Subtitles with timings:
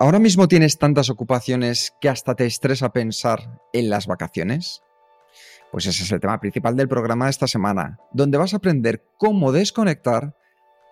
[0.00, 4.84] ¿Ahora mismo tienes tantas ocupaciones que hasta te estresa pensar en las vacaciones?
[5.72, 9.02] Pues ese es el tema principal del programa de esta semana, donde vas a aprender
[9.16, 10.36] cómo desconectar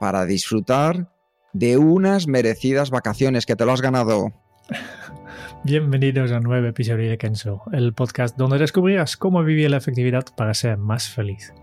[0.01, 1.13] para disfrutar
[1.53, 4.33] de unas merecidas vacaciones que te lo has ganado.
[5.63, 10.25] Bienvenidos a un nuevo episodio de Kenzo, el podcast donde descubrirás cómo vivir la efectividad
[10.37, 11.55] para ser más feliz.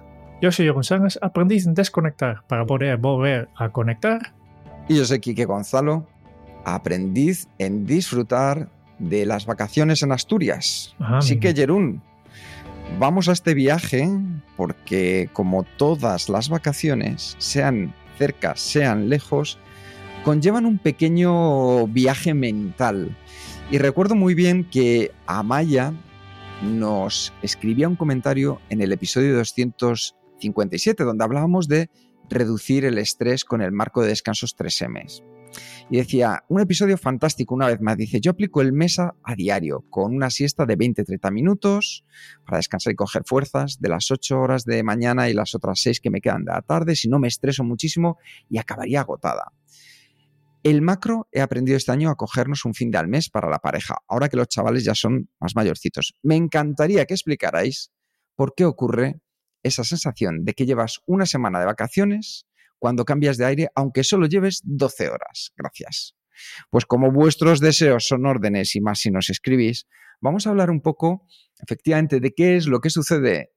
[0.42, 4.34] Yo soy González, aprendiz en desconectar para poder volver a conectar.
[4.88, 6.08] Y yo soy Quique Gonzalo,
[6.66, 8.70] aprendiz en disfrutar
[9.00, 10.96] de las vacaciones en Asturias.
[11.00, 11.54] Ah, Así mira.
[11.54, 12.02] que, Jerún,
[13.00, 14.08] vamos a este viaje
[14.56, 19.58] porque, como todas las vacaciones, sean cerca, sean lejos,
[20.24, 23.16] conllevan un pequeño viaje mental.
[23.72, 25.94] Y recuerdo muy bien que Amaya
[26.62, 31.90] nos escribía un comentario en el episodio 257, donde hablábamos de
[32.30, 35.33] reducir el estrés con el marco de descansos 3M.
[35.90, 37.98] Y decía, un episodio fantástico una vez más.
[37.98, 42.06] Dice, yo aplico el MESA a diario, con una siesta de 20-30 minutos
[42.46, 46.00] para descansar y coger fuerzas de las 8 horas de mañana y las otras 6
[46.00, 48.18] que me quedan de la tarde, si no me estreso muchísimo
[48.50, 49.52] y acabaría agotada.
[50.64, 53.60] El macro he aprendido este año a cogernos un fin de al mes para la
[53.60, 56.16] pareja, ahora que los chavales ya son más mayorcitos.
[56.24, 57.92] Me encantaría que explicarais
[58.36, 59.20] por qué ocurre
[59.62, 62.46] esa sensación de que llevas una semana de vacaciones
[62.84, 65.54] cuando cambias de aire, aunque solo lleves 12 horas.
[65.56, 66.18] Gracias.
[66.70, 69.88] Pues como vuestros deseos son órdenes y más si nos escribís,
[70.20, 71.26] vamos a hablar un poco
[71.62, 73.54] efectivamente de qué es lo que sucede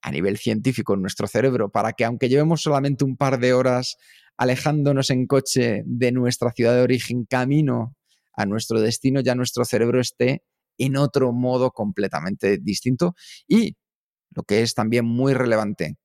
[0.00, 3.98] a nivel científico en nuestro cerebro para que aunque llevemos solamente un par de horas
[4.38, 7.94] alejándonos en coche de nuestra ciudad de origen camino
[8.32, 10.44] a nuestro destino, ya nuestro cerebro esté
[10.78, 13.16] en otro modo completamente distinto
[13.46, 13.76] y
[14.30, 15.98] lo que es también muy relevante,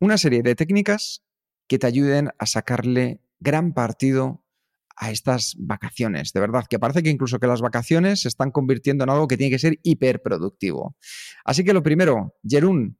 [0.00, 1.23] una serie de técnicas
[1.66, 4.44] que te ayuden a sacarle gran partido
[4.96, 6.32] a estas vacaciones.
[6.32, 9.36] De verdad, que parece que incluso que las vacaciones se están convirtiendo en algo que
[9.36, 10.96] tiene que ser hiperproductivo.
[11.44, 12.98] Así que lo primero, Jerún,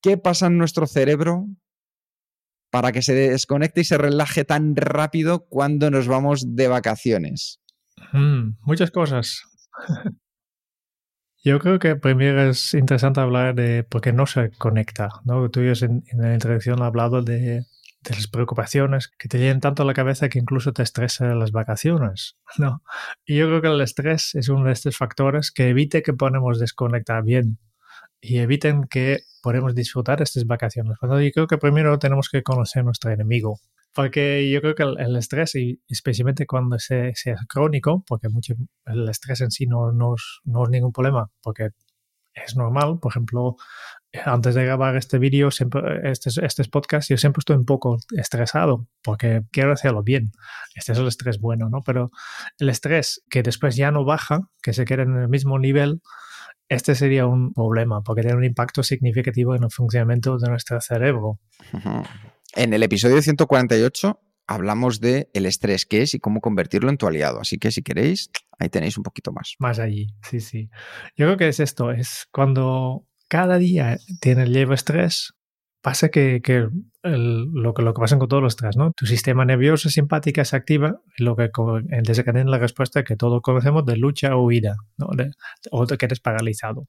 [0.00, 1.46] ¿qué pasa en nuestro cerebro
[2.70, 7.60] para que se desconecte y se relaje tan rápido cuando nos vamos de vacaciones?
[8.12, 9.42] Mm, muchas cosas.
[11.44, 15.08] Yo creo que primero es interesante hablar de por qué no se conecta.
[15.24, 15.50] ¿no?
[15.50, 17.66] Tú ya en, en la introducción hablado de,
[18.02, 21.52] de las preocupaciones que te llenan tanto a la cabeza que incluso te estresa las
[21.52, 22.36] vacaciones.
[22.58, 22.82] ¿no?
[23.24, 26.58] Y yo creo que el estrés es uno de estos factores que evite que podamos
[26.58, 27.58] desconectar bien
[28.20, 30.96] y eviten que podamos disfrutar estas vacaciones.
[31.00, 33.58] Tanto, yo creo que primero tenemos que conocer nuestro enemigo.
[33.94, 38.54] Porque yo creo que el, el estrés, y especialmente cuando se, sea crónico, porque mucho,
[38.86, 41.70] el estrés en sí no, no, es, no es ningún problema, porque
[42.32, 42.98] es normal.
[43.00, 43.56] Por ejemplo,
[44.24, 48.86] antes de grabar este vídeo, siempre, estos, estos podcasts, yo siempre estoy un poco estresado
[49.02, 50.32] porque quiero hacerlo bien.
[50.74, 51.80] Este es el estrés bueno, ¿no?
[51.84, 52.10] Pero
[52.58, 56.02] el estrés que después ya no baja, que se queda en el mismo nivel,
[56.68, 61.38] este sería un problema porque tiene un impacto significativo en el funcionamiento de nuestro cerebro.
[62.54, 67.06] En el episodio 148 hablamos de el estrés que es y cómo convertirlo en tu
[67.06, 67.40] aliado.
[67.40, 69.54] Así que si queréis, ahí tenéis un poquito más.
[69.58, 70.68] Más allí, sí, sí.
[71.16, 75.32] Yo creo que es esto, es cuando cada día tiene llevo estrés,
[75.80, 76.42] pasa que,
[77.02, 78.92] lo, que pasa con todos los estrés, ¿no?
[78.92, 81.48] Tu sistema nervioso simpática se activa lo que
[82.02, 85.08] desencadena la respuesta que todos conocemos de lucha o huida, ¿no?
[85.16, 85.30] De,
[85.70, 86.88] o de que eres paralizado.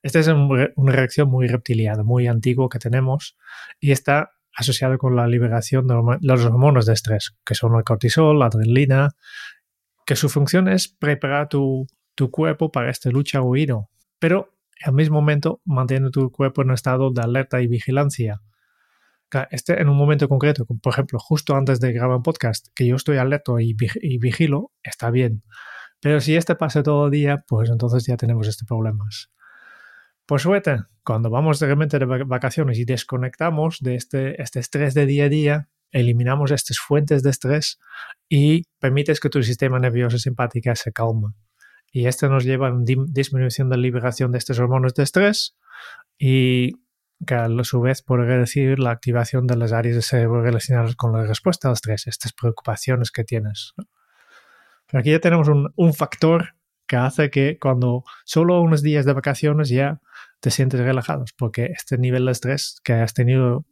[0.00, 3.36] Esta es un, una reacción muy reptiliana, muy antigua que tenemos
[3.80, 8.38] y está asociado con la liberación de los hormonas de estrés, que son el cortisol,
[8.38, 9.08] la adrenalina,
[10.06, 13.74] que su función es preparar tu, tu cuerpo para esta lucha o huida,
[14.20, 18.40] pero al mismo momento mantiene tu cuerpo en un estado de alerta y vigilancia.
[19.50, 22.96] Este en un momento concreto, por ejemplo, justo antes de grabar un podcast, que yo
[22.96, 25.42] estoy alerta y, y vigilo, está bien.
[26.00, 29.30] Pero si este pasa todo el día, pues entonces ya tenemos este problemas.
[30.26, 35.24] Por suerte, cuando vamos realmente de vacaciones y desconectamos de este, este estrés de día
[35.24, 37.78] a día, eliminamos estas fuentes de estrés
[38.28, 41.34] y permites que tu sistema nervioso simpático se calma.
[41.92, 45.56] Y esto nos lleva a una disminución de liberación de estos hormonas de estrés
[46.18, 46.72] y
[47.26, 51.12] que a su vez podría decir la activación de las áreas de cerebro relacionadas con
[51.12, 53.74] la respuesta al estrés, estas preocupaciones que tienes.
[54.86, 56.54] Pero aquí ya tenemos un, un factor
[56.86, 60.00] que hace que cuando solo unos días de vacaciones ya
[60.40, 63.66] te sientes relajado, porque este nivel de estrés que has tenido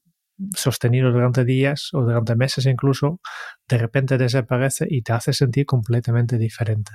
[0.55, 3.21] sostenido durante días o durante meses incluso,
[3.69, 6.93] de repente desaparece y te hace sentir completamente diferente.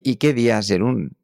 [0.00, 1.18] ¿Y qué días, Jerún?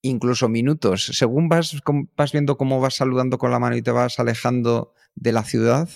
[0.00, 1.10] Incluso minutos.
[1.12, 1.76] Según vas,
[2.16, 5.88] vas viendo cómo vas saludando con la mano y te vas alejando de la ciudad,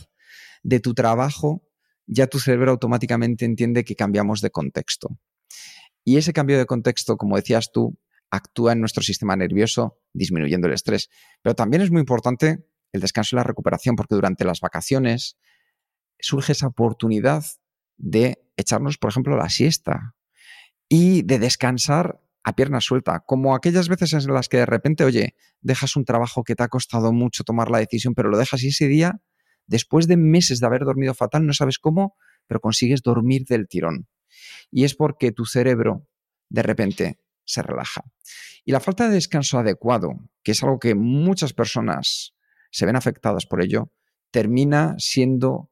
[0.63, 1.67] de tu trabajo,
[2.07, 5.19] ya tu cerebro automáticamente entiende que cambiamos de contexto.
[6.05, 7.99] Y ese cambio de contexto, como decías tú,
[8.31, 11.09] actúa en nuestro sistema nervioso disminuyendo el estrés.
[11.43, 15.39] Pero también es muy importante el descanso y la recuperación, porque durante las vacaciones
[16.19, 17.45] surge esa oportunidad
[17.97, 20.15] de echarnos, por ejemplo, la siesta
[20.91, 25.37] y de descansar a pierna suelta, como aquellas veces en las que de repente, oye,
[25.61, 28.69] dejas un trabajo que te ha costado mucho tomar la decisión, pero lo dejas y
[28.69, 29.23] ese día,
[29.67, 32.17] después de meses de haber dormido fatal, no sabes cómo,
[32.49, 34.09] pero consigues dormir del tirón.
[34.71, 36.09] Y es porque tu cerebro
[36.49, 38.03] de repente se relaja.
[38.65, 42.35] Y la falta de descanso adecuado, que es algo que muchas personas
[42.73, 43.93] se ven afectadas por ello,
[44.33, 45.71] termina siendo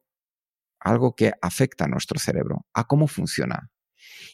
[0.79, 3.73] algo que afecta a nuestro cerebro, a cómo funciona,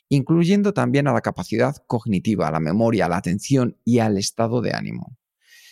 [0.08, 4.60] incluyendo también a la capacidad cognitiva, a la memoria, a la atención y al estado
[4.60, 5.18] de ánimo.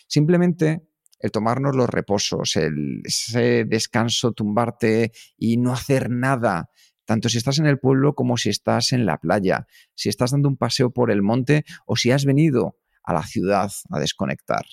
[0.07, 0.89] Simplemente
[1.23, 6.69] el tomarnos los reposos, el, ese descanso, tumbarte y no hacer nada,
[7.05, 10.49] tanto si estás en el pueblo como si estás en la playa, si estás dando
[10.49, 14.65] un paseo por el monte o si has venido a la ciudad a desconectar.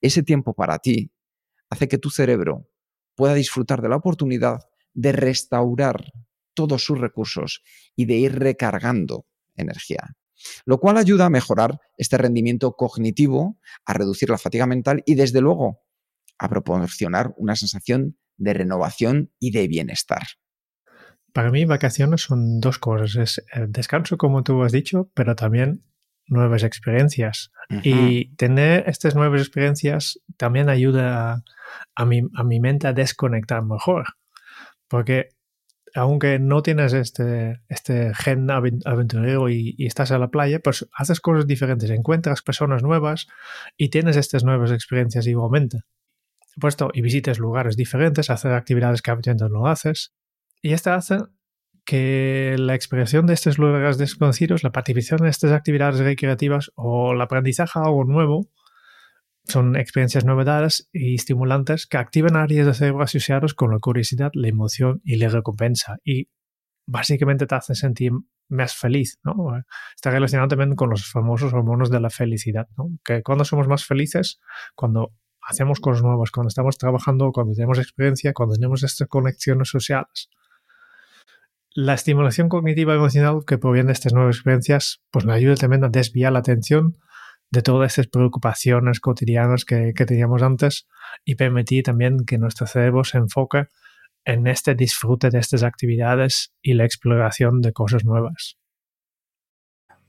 [0.00, 1.12] Ese tiempo para ti
[1.70, 2.70] hace que tu cerebro
[3.14, 4.60] pueda disfrutar de la oportunidad
[4.92, 6.12] de restaurar
[6.54, 7.62] todos sus recursos
[7.96, 10.16] y de ir recargando energía.
[10.64, 15.40] Lo cual ayuda a mejorar este rendimiento cognitivo, a reducir la fatiga mental y desde
[15.40, 15.82] luego
[16.38, 20.22] a proporcionar una sensación de renovación y de bienestar.
[21.32, 23.16] Para mí vacaciones son dos cosas.
[23.16, 25.84] Es el descanso, como tú has dicho, pero también
[26.26, 27.50] nuevas experiencias.
[27.82, 31.42] Y tener estas nuevas experiencias también ayuda
[31.96, 34.04] a, mi, a mi mente a desconectar mejor.
[34.86, 35.30] Porque
[35.94, 41.46] aunque no tienes este, este gen aventurero y, estás a la playa, pues haces cosas
[41.46, 43.28] diferentes, encuentras personas nuevas
[43.76, 45.82] y tienes estas nuevas experiencias igualmente.
[46.60, 50.12] Puesto, y visites lugares diferentes, hacer actividades que habitualmente no haces.
[50.62, 51.18] Y esto hace
[51.84, 57.20] que la expresión de estos lugares desconocidos, la participación en estas actividades recreativas o el
[57.20, 58.48] aprendizaje a algo nuevo
[59.46, 64.48] son experiencias novedades y estimulantes que activan áreas de cerebro asociados con la curiosidad, la
[64.48, 65.98] emoción y la recompensa.
[66.02, 66.28] Y
[66.86, 68.12] básicamente te hacen sentir
[68.48, 69.34] más feliz, ¿no?
[69.94, 72.90] Está relacionado también con los famosos hormonos de la felicidad, ¿no?
[73.04, 74.40] Que cuando somos más felices,
[74.74, 75.12] cuando
[75.42, 80.30] hacemos cosas nuevas, cuando estamos trabajando, cuando tenemos experiencia, cuando tenemos estas conexiones sociales,
[81.74, 85.88] la estimulación cognitiva emocional que proviene de estas nuevas experiencias, pues me ayuda también a
[85.88, 86.96] desviar la atención
[87.50, 90.86] de todas estas preocupaciones cotidianas que, que teníamos antes
[91.24, 93.66] y permitir también que nuestro cerebro se enfoque
[94.24, 98.56] en este disfrute de estas actividades y la exploración de cosas nuevas.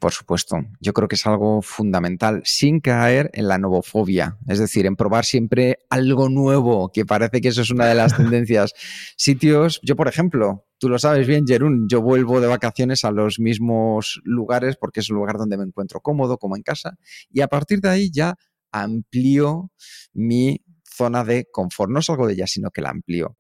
[0.06, 4.86] Por supuesto, yo creo que es algo fundamental, sin caer en la novofobia, es decir,
[4.86, 8.74] en probar siempre algo nuevo, que parece que eso es una de las tendencias.
[9.18, 13.40] Sitios, yo por ejemplo, tú lo sabes bien, Jerún, yo vuelvo de vacaciones a los
[13.40, 17.00] mismos lugares porque es un lugar donde me encuentro cómodo, como en casa,
[17.32, 18.36] y a partir de ahí ya
[18.72, 19.72] amplío
[20.14, 21.92] mi zona de confort.
[21.92, 23.38] No salgo de ella, sino que la amplío.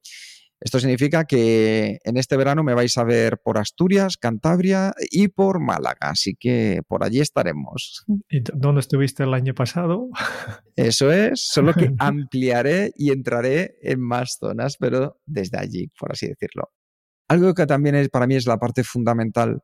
[0.65, 5.59] Esto significa que en este verano me vais a ver por Asturias, Cantabria y por
[5.59, 8.03] Málaga, así que por allí estaremos.
[8.27, 10.09] ¿Y dónde estuviste el año pasado?
[10.75, 16.29] Eso es, solo que ampliaré y entraré en más zonas, pero desde allí, por así
[16.29, 16.71] decirlo.
[17.27, 19.61] Algo que también es, para mí es la parte fundamental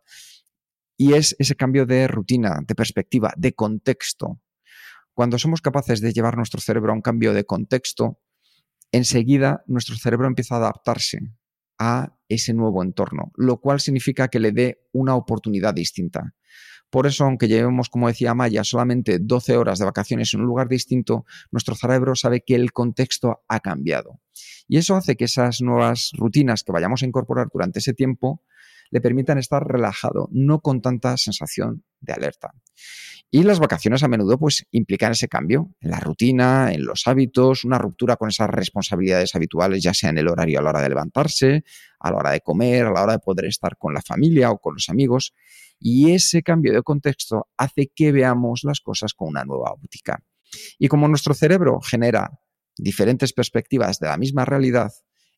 [0.98, 4.40] y es ese cambio de rutina, de perspectiva, de contexto.
[5.16, 8.20] Cuando somos capaces de llevar nuestro cerebro a un cambio de contexto,
[8.92, 11.20] enseguida nuestro cerebro empieza a adaptarse
[11.78, 16.36] a ese nuevo entorno, lo cual significa que le dé una oportunidad distinta.
[16.92, 20.68] Por eso, aunque llevemos, como decía Maya, solamente 12 horas de vacaciones en un lugar
[20.68, 24.20] distinto, nuestro cerebro sabe que el contexto ha cambiado.
[24.68, 28.44] Y eso hace que esas nuevas rutinas que vayamos a incorporar durante ese tiempo
[28.92, 32.54] le permitan estar relajado, no con tanta sensación de alerta.
[33.34, 37.64] Y las vacaciones a menudo pues implican ese cambio en la rutina, en los hábitos,
[37.64, 40.90] una ruptura con esas responsabilidades habituales, ya sea en el horario a la hora de
[40.90, 41.64] levantarse,
[42.00, 44.58] a la hora de comer, a la hora de poder estar con la familia o
[44.58, 45.34] con los amigos.
[45.80, 50.22] Y ese cambio de contexto hace que veamos las cosas con una nueva óptica.
[50.78, 52.42] Y como nuestro cerebro genera
[52.78, 54.92] diferentes perspectivas de la misma realidad,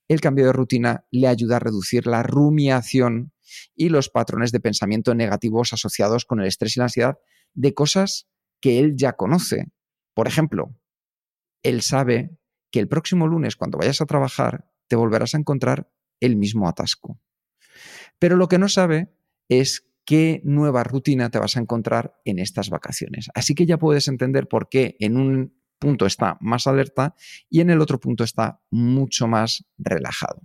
[0.07, 3.33] el cambio de rutina le ayuda a reducir la rumiación
[3.75, 7.17] y los patrones de pensamiento negativos asociados con el estrés y la ansiedad
[7.53, 8.27] de cosas
[8.60, 9.72] que él ya conoce.
[10.13, 10.75] Por ejemplo,
[11.63, 12.38] él sabe
[12.72, 17.19] que el próximo lunes cuando vayas a trabajar te volverás a encontrar el mismo atasco.
[18.19, 19.13] Pero lo que no sabe
[19.50, 23.29] es qué nueva rutina te vas a encontrar en estas vacaciones.
[23.33, 27.15] Así que ya puedes entender por qué en un punto está más alerta
[27.50, 30.41] y en el otro punto está mucho más relajado.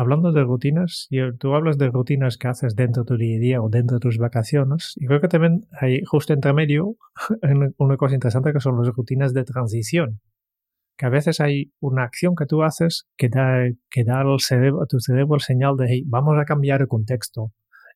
[0.00, 3.62] Hablando de rutinas, tú hablas de rutinas que haces dentro de tu día a día
[3.62, 6.96] o dentro de tus vacaciones, y creo que también hay justo entre medio
[7.76, 10.22] una cosa interesante que son las rutinas de transición.
[10.96, 14.82] Que a veces hay una acción que tú haces que da, que da al cerebro,
[14.82, 17.52] a tu cerebro el señal de hey, vamos a cambiar el contexto.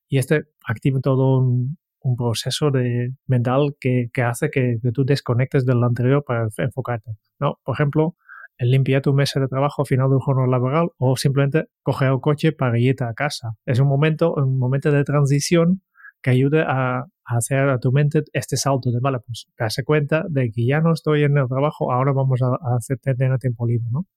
[0.07, 5.05] Y este activa todo un, un proceso de, mental que, que hace que, que, tú
[5.05, 7.17] desconectes del anterior para enfocarte.
[7.39, 7.57] ¿no?
[7.63, 8.15] Por ejemplo,
[8.59, 12.19] limpiar tu mesa de trabajo al final de un jornal laboral o simplemente coger el
[12.21, 13.55] coche para irte a casa.
[13.65, 15.81] Es un momento, un momento de transición
[16.21, 20.25] que ayude a, a, hacer a tu mente este salto de, vale, pues darse cuenta
[20.29, 23.67] de que ya no estoy en el trabajo, ahora vamos a, a hacer tener tiempo
[23.67, 24.07] libre, ¿no?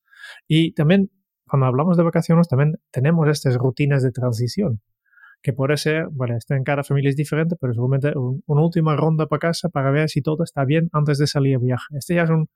[0.47, 1.11] Y también,
[1.47, 4.80] cuando hablamos de vacaciones, también tenemos estas rutinas de transición
[5.42, 9.26] que puede ser, bueno, esto en cada familia es diferente, pero seguramente una última ronda
[9.26, 11.97] para casa para ver si todo está bien antes de salir a viaje.
[11.97, 12.49] Este ya es un,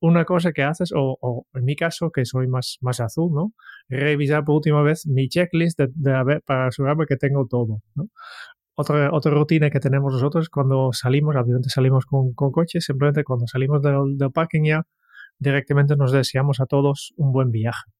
[0.00, 3.52] una cosa que haces, o, en mi caso, que soy más, más azul, ¿no?
[3.88, 7.82] Revisar por última vez mi checklist de, para asegurarme que tengo todo.
[8.74, 13.46] Otra, otra rutina que tenemos nosotros cuando salimos, obviamente salimos con, con coche, simplemente cuando
[13.46, 14.86] salimos del, del parking ya
[15.38, 17.90] directamente nos deseamos a todos un buen viaje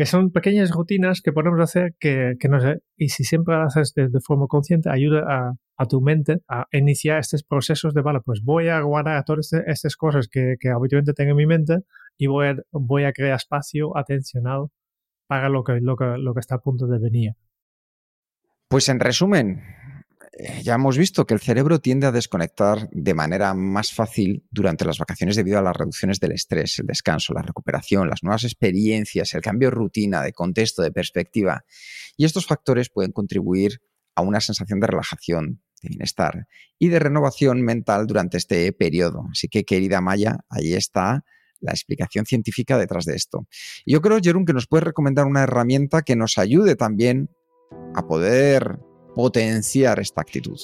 [0.00, 3.92] que son pequeñas rutinas que podemos hacer que, que no sé, y si siempre haces
[3.94, 8.40] de, forma consciente, ayuda a, a, tu mente a iniciar estos procesos de, vale, pues
[8.42, 11.80] voy a guardar todas estas cosas que, que, habitualmente tengo en mi mente
[12.16, 14.72] y voy a, voy a crear espacio atencionado
[15.26, 17.32] para lo que, lo, que, lo que está a punto de venir.
[18.68, 19.60] Pues en resumen,
[20.62, 24.98] ya hemos visto que el cerebro tiende a desconectar de manera más fácil durante las
[24.98, 29.40] vacaciones debido a las reducciones del estrés, el descanso, la recuperación, las nuevas experiencias, el
[29.40, 31.64] cambio de rutina, de contexto, de perspectiva.
[32.16, 33.80] Y estos factores pueden contribuir
[34.14, 36.46] a una sensación de relajación, de bienestar
[36.78, 39.26] y de renovación mental durante este periodo.
[39.32, 41.24] Así que, querida Maya, ahí está
[41.60, 43.46] la explicación científica detrás de esto.
[43.84, 47.30] Yo creo, Jerón, que nos puedes recomendar una herramienta que nos ayude también
[47.94, 48.78] a poder
[49.14, 50.58] potenciar esta actitud.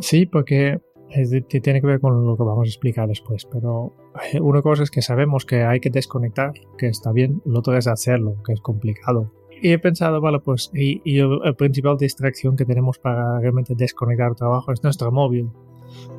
[0.00, 3.92] Sí, porque es, tiene que ver con lo que vamos a explicar después, pero
[4.32, 7.76] eh, una cosa es que sabemos que hay que desconectar, que está bien, lo otro
[7.76, 9.32] es hacerlo, que es complicado.
[9.62, 14.30] Y he pensado, vale, pues, y, y la principal distracción que tenemos para realmente desconectar
[14.30, 15.48] el trabajo es nuestro móvil.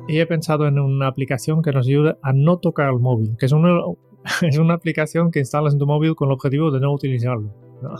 [0.08, 3.46] Y he pensado en una aplicación que nos ayude a no tocar el móvil, que
[3.46, 3.78] es una,
[4.42, 7.52] es una aplicación que instalas en tu móvil con el objetivo de no utilizarlo.
[7.82, 7.94] ¿no?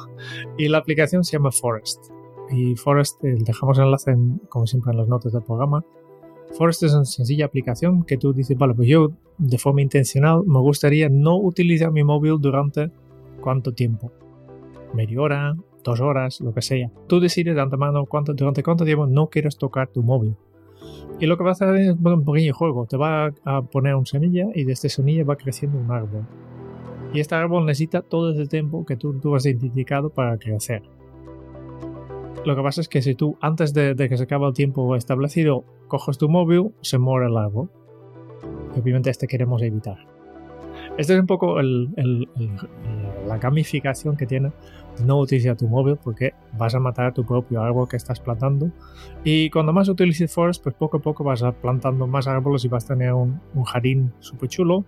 [0.56, 2.15] Y la aplicación se llama Forest
[2.50, 5.84] y Forest, eh, dejamos el enlace en, como siempre en las notas del programa.
[6.52, 10.60] Forest es una sencilla aplicación que tú dices, vale, pues yo de forma intencional me
[10.60, 12.90] gustaría no utilizar mi móvil durante
[13.40, 14.12] cuánto tiempo.
[14.94, 16.90] Media hora, dos horas, lo que sea.
[17.06, 20.36] Tú decides de antemano cuánto, durante cuánto tiempo no quieres tocar tu móvil.
[21.18, 22.86] Y lo que va a hacer es un pequeño juego.
[22.86, 26.26] Te va a poner un semilla y de esta semilla va creciendo un árbol.
[27.12, 30.82] Y este árbol necesita todo ese tiempo que tú, tú has identificado para crecer.
[32.44, 34.94] Lo que pasa es que si tú, antes de, de que se acabe el tiempo
[34.94, 37.70] establecido, coges tu móvil, se muere el árbol.
[38.76, 39.98] Obviamente este queremos evitar.
[40.98, 42.56] Este es un poco el, el, el,
[43.26, 44.52] la gamificación que tiene
[45.04, 48.70] no utilizar tu móvil porque vas a matar tu propio árbol que estás plantando.
[49.24, 52.68] Y cuando más utilices Forest, pues poco a poco vas a plantando más árboles y
[52.68, 54.84] vas a tener un, un jardín súper chulo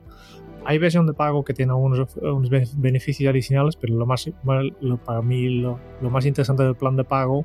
[0.65, 4.31] hay versión de pago que tiene unos, unos beneficios adicionales, pero lo más,
[5.05, 7.45] para mí lo, lo, más interesante del plan de pago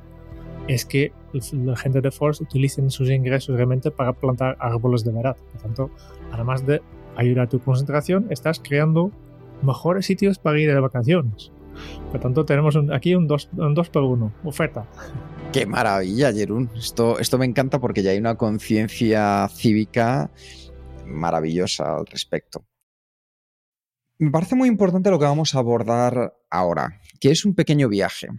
[0.67, 1.11] es que
[1.51, 5.35] la gente de Force utilicen sus ingresos realmente para plantar árboles de verdad.
[5.51, 5.91] Por tanto,
[6.31, 6.81] además de
[7.15, 9.11] ayudar a tu concentración, estás creando
[9.61, 11.51] mejores sitios para ir de vacaciones.
[12.11, 14.85] Por tanto, tenemos un, aquí un 2 un dos por 1, oferta.
[15.51, 16.69] Qué maravilla, Jerún.
[16.75, 20.31] Esto, esto me encanta porque ya hay una conciencia cívica
[21.05, 22.65] maravillosa al respecto.
[24.23, 28.29] Me parece muy importante lo que vamos a abordar ahora, que es un pequeño viaje.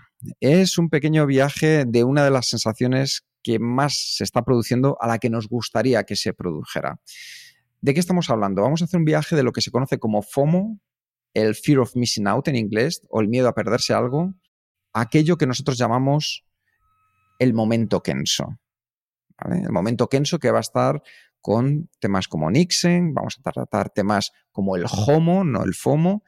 [0.41, 5.07] Es un pequeño viaje de una de las sensaciones que más se está produciendo a
[5.07, 7.03] la que nos gustaría que se produjera.
[7.83, 8.63] ¿De qué estamos hablando?
[8.63, 10.81] Vamos a hacer un viaje de lo que se conoce como FOMO,
[11.35, 14.33] el Fear of Missing Out en inglés, o el miedo a perderse algo,
[14.95, 16.47] aquello que nosotros llamamos
[17.39, 18.59] el momento Kenso.
[19.51, 21.03] El momento Kenso que va a estar
[21.45, 26.23] con temas como Nixon, vamos a tratar temas como el HOMO, no el FOMO,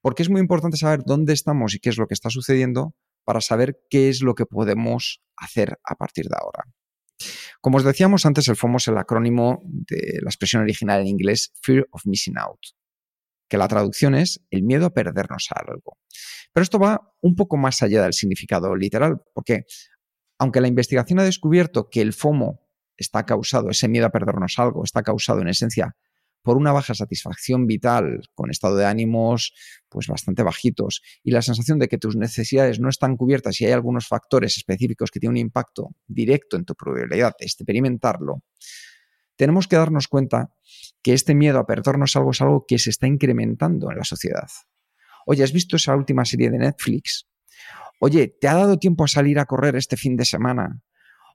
[0.00, 2.92] porque es muy importante saber dónde estamos y qué es lo que está sucediendo
[3.24, 6.64] para saber qué es lo que podemos hacer a partir de ahora.
[7.60, 11.52] Como os decíamos antes, el FOMO es el acrónimo de la expresión original en inglés
[11.62, 12.58] Fear of Missing Out,
[13.48, 15.98] que la traducción es el miedo a perdernos algo.
[16.52, 19.66] Pero esto va un poco más allá del significado literal, porque
[20.40, 22.67] aunque la investigación ha descubierto que el FOMO
[22.98, 25.96] está causado, ese miedo a perdernos algo, está causado en esencia
[26.42, 29.52] por una baja satisfacción vital, con estado de ánimos
[29.88, 33.72] pues bastante bajitos y la sensación de que tus necesidades no están cubiertas y hay
[33.72, 38.42] algunos factores específicos que tienen un impacto directo en tu probabilidad de experimentarlo,
[39.38, 40.52] tenemos que darnos cuenta
[41.00, 44.48] que este miedo a perdernos algo es algo que se está incrementando en la sociedad.
[45.26, 47.28] Oye, ¿has visto esa última serie de Netflix?
[48.00, 50.82] Oye, ¿te ha dado tiempo a salir a correr este fin de semana?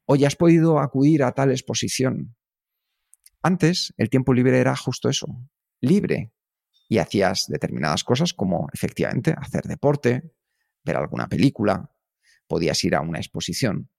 [0.05, 2.36] Oye, ¿has podido acudir a tal exposición?
[3.41, 5.27] Antes, el tiempo libre era justo eso,
[5.81, 6.33] libre.
[6.89, 10.33] Y hacías determinadas cosas como, efectivamente, hacer deporte,
[10.83, 11.91] ver alguna película,
[12.48, 13.89] podías ir a una exposición.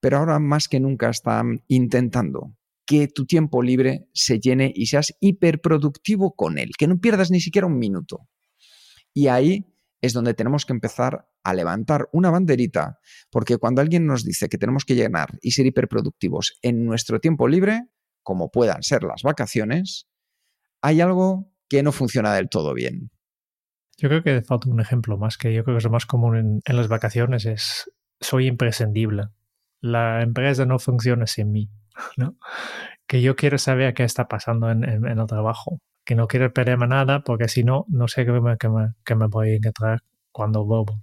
[0.00, 2.56] Pero ahora más que nunca están intentando
[2.86, 7.40] que tu tiempo libre se llene y seas hiperproductivo con él, que no pierdas ni
[7.40, 8.28] siquiera un minuto.
[9.14, 12.98] Y ahí es donde tenemos que empezar a levantar una banderita,
[13.30, 17.48] porque cuando alguien nos dice que tenemos que llenar y ser hiperproductivos en nuestro tiempo
[17.48, 17.86] libre,
[18.22, 20.06] como puedan ser las vacaciones,
[20.80, 23.10] hay algo que no funciona del todo bien.
[23.96, 26.60] Yo creo que falta un ejemplo más, que yo creo que es lo más común
[26.64, 29.28] en, las vacaciones, es soy imprescindible.
[29.80, 31.70] La empresa no funciona sin mí,
[32.16, 32.36] ¿no?
[33.06, 37.22] Que yo quiero saber qué está pasando en, el trabajo, que no quiero perderme nada,
[37.22, 38.40] porque si no, no sé qué me,
[39.16, 41.00] me, voy a encontrar cuando vuelvo.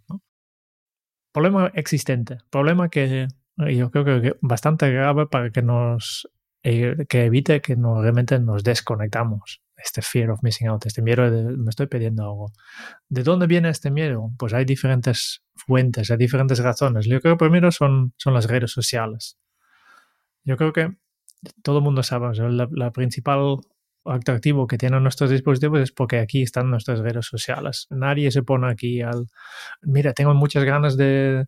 [1.31, 6.27] Problema existente, problema que yo creo que bastante grave para que nos
[6.61, 9.61] eh, que evite que nos, realmente nos desconectamos.
[9.77, 12.51] Este fear of missing out, este miedo de me estoy pidiendo algo.
[13.07, 14.31] ¿De dónde viene este miedo?
[14.37, 17.05] Pues hay diferentes fuentes, hay diferentes razones.
[17.05, 19.37] Yo creo que primero son, son las redes sociales.
[20.43, 20.97] Yo creo que
[21.63, 23.59] todo el mundo sabe, la, principal
[24.05, 27.87] atractivo que tienen nuestros dispositivos es porque aquí están nuestras redes sociales.
[27.89, 29.27] Nadie se pone aquí al,
[29.81, 31.45] mira, tengo muchas ganas de,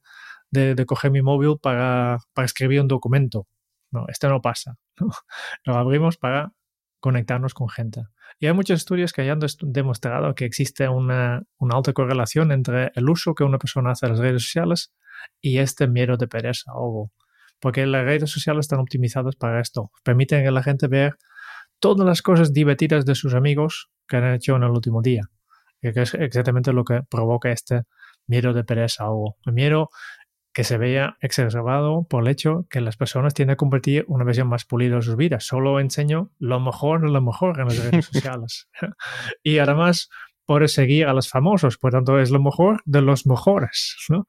[0.52, 3.48] de, coger mi móvil para, para, escribir un documento.
[3.92, 4.78] No, esto no pasa.
[5.66, 6.54] Lo abrimos para
[7.00, 8.04] conectarnos con gente.
[8.40, 13.36] Y hay muchos estudios que hayan demostrado que existe una, alta correlación entre el uso
[13.36, 14.94] que una persona hace de las redes sociales
[15.42, 17.12] y este miedo de pereza o
[17.60, 19.92] porque las redes sociales están optimizadas para esto.
[20.04, 21.16] Permiten a la gente ver
[21.82, 25.24] todas las cosas divertidas de sus amigos que han hecho en el último día.
[25.82, 27.82] Que es exactamente lo que provoca este
[28.28, 29.90] miedo de pereza o el miedo
[30.54, 34.48] que se vea exacerbado por el hecho que las personas tienen que compartir una versión
[34.48, 35.46] más pulida de sus vidas.
[35.46, 38.70] Solo enseño lo mejor de lo mejor en las redes sociales.
[39.44, 40.10] y además,
[40.46, 43.96] por seguir a los famosos, por tanto, es lo mejor de los mejores.
[44.10, 44.28] ¿no?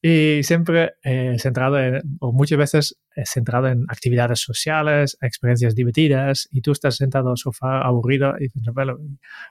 [0.00, 6.48] Y siempre eh, centrado, en, o muchas veces eh, centrado en actividades sociales, experiencias divertidas,
[6.50, 8.96] y tú estás sentado en el sofá aburrido y dices, bueno,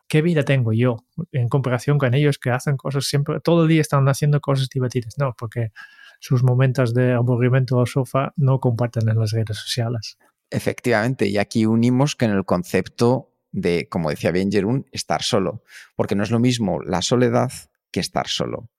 [0.08, 0.98] ¿qué vida tengo yo
[1.32, 5.18] en comparación con ellos que hacen cosas siempre, todo el día están haciendo cosas divertidas?
[5.18, 5.72] No, porque
[6.20, 10.18] sus momentos de aburrimiento al sofá no comparten en las redes sociales.
[10.50, 15.64] Efectivamente, y aquí unimos que en el concepto de, como decía bien Jerún, estar solo,
[15.96, 17.52] porque no es lo mismo la soledad
[17.92, 18.70] que estar solo.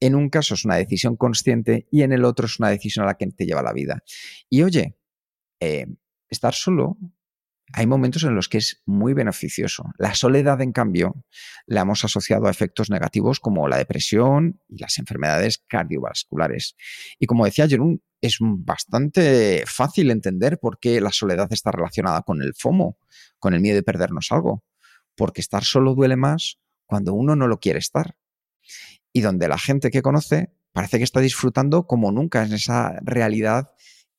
[0.00, 3.08] En un caso es una decisión consciente y en el otro es una decisión a
[3.08, 4.02] la que te lleva la vida.
[4.48, 4.96] Y oye,
[5.60, 5.86] eh,
[6.28, 6.96] estar solo
[7.72, 9.84] hay momentos en los que es muy beneficioso.
[9.98, 11.24] La soledad, en cambio,
[11.66, 16.76] la hemos asociado a efectos negativos como la depresión y las enfermedades cardiovasculares.
[17.18, 22.42] Y como decía Jerón, es bastante fácil entender por qué la soledad está relacionada con
[22.42, 22.98] el FOMO,
[23.38, 24.64] con el miedo de perdernos algo.
[25.16, 28.16] Porque estar solo duele más cuando uno no lo quiere estar.
[29.12, 33.70] Y donde la gente que conoce parece que está disfrutando como nunca en esa realidad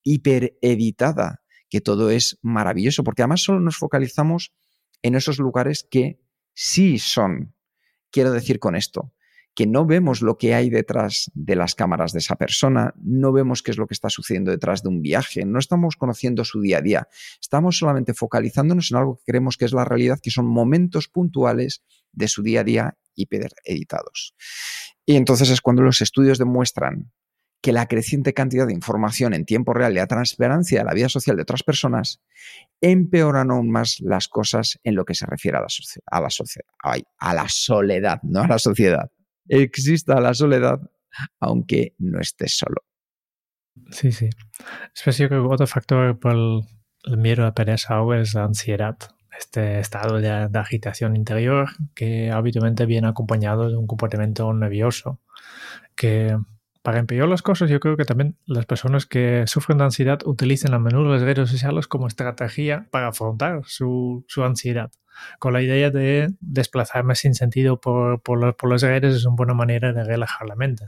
[0.04, 1.41] hipereditada
[1.72, 4.54] que todo es maravilloso, porque además solo nos focalizamos
[5.02, 6.20] en esos lugares que
[6.54, 7.56] sí son.
[8.12, 9.14] Quiero decir con esto,
[9.56, 13.64] que no vemos lo que hay detrás de las cámaras de esa persona, no vemos
[13.64, 16.80] qué es lo que está sucediendo detrás de un viaje, no estamos conociendo su día
[16.80, 17.08] a día,
[17.40, 21.84] estamos solamente focalizándonos en algo que creemos que es la realidad, que son momentos puntuales
[22.12, 24.36] de su día a día hiper editados.
[25.06, 27.14] Y entonces es cuando los estudios demuestran
[27.62, 31.10] que la creciente cantidad de información en tiempo real y la transparencia de la vida
[31.10, 32.22] social de otras personas
[32.82, 35.68] empeoran aún más las cosas en lo que se refiere a la,
[36.08, 39.12] a la, a la soledad, no a la sociedad.
[39.48, 40.80] Exista la soledad,
[41.40, 42.84] aunque no estés solo.
[43.92, 44.30] Sí, sí.
[45.06, 48.98] Es que otro factor por el miedo a perder algo es la ansiedad,
[49.38, 55.20] este estado de, agitación interior que habitualmente viene acompañado de un comportamiento nervioso.
[55.96, 56.38] Que
[56.82, 60.74] para empeorar las cosas, yo creo que también las personas que sufren de ansiedad utilizan
[60.74, 64.92] a menudo las redes sociales como estrategia para afrontar su, ansiedad.
[65.40, 69.54] Con la idea de desplazarme sin sentido por, por, por las redes es una buena
[69.54, 70.88] manera de relajar la mente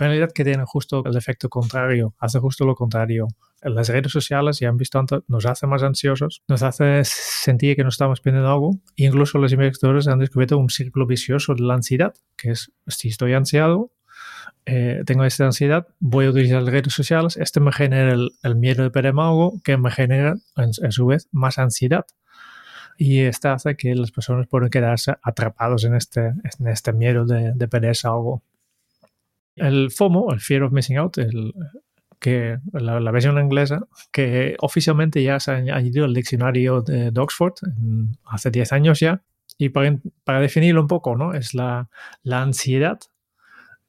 [0.00, 3.28] realidad que tiene justo el efecto contrario, hace justo lo contrario.
[3.62, 7.82] Las redes sociales, ya han visto antes, nos hace más ansiosos, nos hace sentir que
[7.82, 8.70] no estamos perdiendo algo.
[8.96, 13.08] E incluso los investigadores han descubierto un círculo vicioso de la ansiedad, que es si
[13.08, 13.92] estoy ansiado,
[14.66, 18.82] eh, tengo esta ansiedad, voy a utilizar las redes sociales, este me genera el, miedo
[18.82, 22.06] de perder algo, que me genera a su vez más ansiedad.
[22.96, 26.26] Y esto hace que las personas puedan quedarse atrapados en este,
[26.58, 28.42] en este miedo de, de perderse algo.
[29.56, 31.54] El FOMO, el Fear of Missing Out, el,
[32.20, 33.80] que la, versión inglesa,
[34.12, 37.54] que oficialmente ya se ha añadido al diccionario de, Oxford
[38.26, 39.22] hace 10 años ya.
[39.58, 41.34] Y para, para, definirlo un poco, ¿no?
[41.34, 41.88] Es la,
[42.22, 43.00] la ansiedad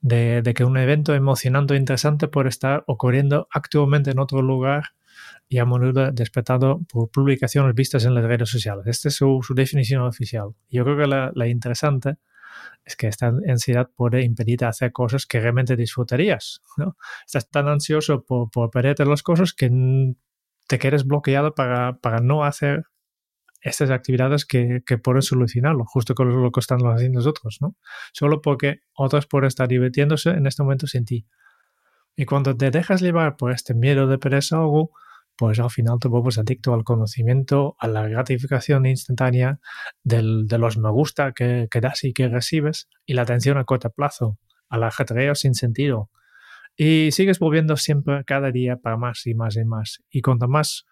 [0.02, 4.84] de, que un evento emocionante o interesante puede estar ocurriendo actualmente en otro lugar
[5.48, 8.88] y a menudo despertado por publicaciones vistas en las redes sociales.
[8.88, 10.50] Esta es su, su definición oficial.
[10.70, 12.18] Yo creo que la, la interesante
[12.84, 16.62] es que esta ansiedad puede impedirte hacer cosas que realmente disfrutarías.
[16.78, 16.98] ¿no?
[17.26, 19.70] Estás tan ansioso por, por perderte las cosas que
[20.68, 22.86] te quedes bloqueado para, para no hacer
[23.62, 27.76] estas actividades que, que pueden solucionarlo, justo con lo que están haciendo nosotros, ¿no?
[28.13, 31.28] Solo porque otros pueden estar divirtiéndose en este momento sin ti.
[32.15, 34.91] Y cuando te dejas llevar por este miedo de perder algo,
[35.38, 39.60] pues al final te vuelves adicto al conocimiento, a la gratificación instantánea
[40.04, 43.63] del, de los me gusta que, que, das y que recibes y la atención a
[43.63, 44.38] corto plazo,
[44.69, 46.10] al ajetreo sin sentido.
[46.76, 50.04] Y sigues volviendo siempre cada día para más y más y más.
[50.10, 50.86] Y cuanto más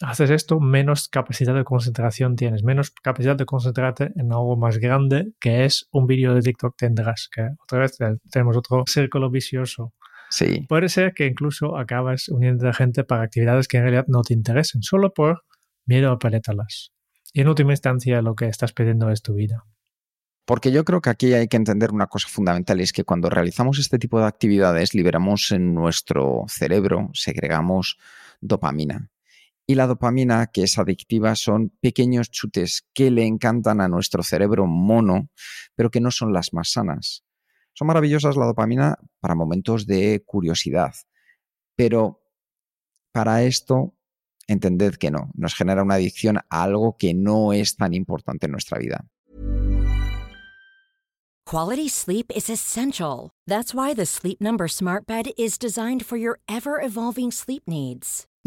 [0.00, 5.32] haces esto, menos capacidad de concentración tienes, menos capacidad de concentrarte en algo más grande
[5.40, 7.98] que es un vídeo de TikTok tendrás, que otra vez
[8.30, 9.94] tenemos otro círculo vicioso.
[10.30, 10.66] Sí.
[10.68, 14.34] Puede ser que incluso acabas uniendo a gente para actividades que en realidad no te
[14.34, 15.44] interesen, solo por
[15.86, 16.92] miedo a perderlas.
[17.32, 19.64] Y en última instancia lo que estás pidiendo es tu vida.
[20.44, 23.78] Porque yo creo que aquí hay que entender una cosa fundamental, es que cuando realizamos
[23.78, 27.98] este tipo de actividades liberamos en nuestro cerebro, segregamos
[28.40, 29.10] dopamina.
[29.70, 34.66] Y la dopamina, que es adictiva, son pequeños chutes que le encantan a nuestro cerebro
[34.66, 35.28] mono,
[35.74, 37.22] pero que no son las más sanas.
[37.74, 40.94] Son maravillosas la dopamina para momentos de curiosidad,
[41.76, 42.22] pero
[43.12, 43.94] para esto
[44.46, 48.52] entended que no, nos genera una adicción a algo que no es tan importante en
[48.52, 49.06] nuestra vida.
[51.44, 53.30] Quality sleep is essential.
[53.46, 58.26] That's why the Sleep Number Smart Bed is designed for your ever evolving sleep needs.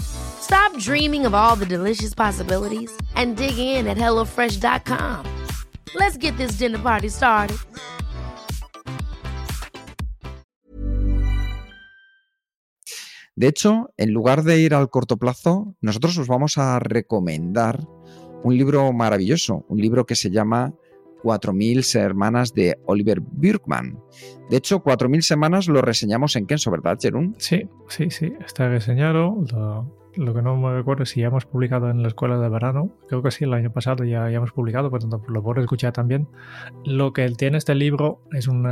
[0.00, 5.24] Stop dreaming of all the delicious possibilities and dig in at HelloFresh.com.
[5.94, 7.58] Let's get this dinner party started.
[13.36, 17.86] De hecho, en lugar de ir al corto plazo, nosotros os vamos a recomendar
[18.42, 20.72] un libro maravilloso, un libro que se llama
[21.26, 23.98] 4.000 semanas de Oliver Burkman.
[24.48, 27.34] De hecho, 4.000 semanas lo reseñamos en Kenso, ¿verdad, Jerún?
[27.38, 29.36] Sí, sí, sí, está reseñado.
[30.14, 32.96] Lo, que no me recuerdo es si ya hemos publicado en la escuela de verano.
[33.08, 35.92] Creo que sí, el año pasado ya, ya hemos publicado, por tanto lo puedo escuchar
[35.92, 36.28] también.
[36.84, 38.64] Lo que tiene este libro es un.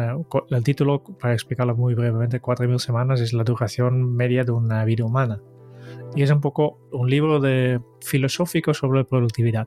[0.49, 5.05] El título, para explicarlo muy brevemente, 4.000 semanas es la duración media de una vida
[5.05, 5.43] humana.
[6.15, 9.67] Y es un poco un libro de filosófico sobre productividad,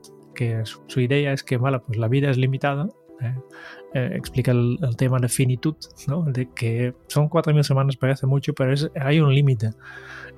[0.64, 2.88] su, idea es que pues la vida es limitada.
[3.20, 3.34] ¿eh?
[3.94, 5.74] Eh, explica el, tema de finitud,
[6.06, 6.22] ¿no?
[6.24, 9.70] de que son 4.000 semanas, parece mucho, pero hay un límite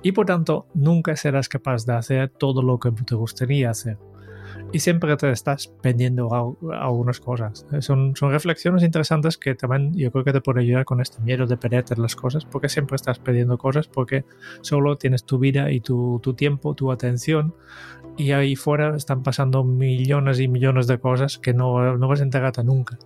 [0.03, 3.97] y por tanto nunca serás capaz de hacer todo lo que te gustaría hacer.
[4.73, 7.65] Y siempre te estás pendiendo a, algunas cosas.
[7.79, 11.45] Son, son reflexiones interesantes que también yo creo que te pueden ayudar con este miedo
[11.45, 14.23] de perder las cosas, porque siempre estás pidiendo cosas, porque
[14.61, 17.53] solo tienes tu vida y tu, tu tiempo, tu atención,
[18.17, 22.23] y ahí fuera están pasando millones y millones de cosas que no, no vas a
[22.23, 22.97] enterarte nunca.